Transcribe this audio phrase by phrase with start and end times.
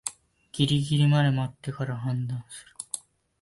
[0.51, 2.75] ギリギリまで待ってから判断する